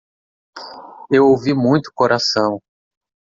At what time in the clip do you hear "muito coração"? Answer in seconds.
1.53-2.59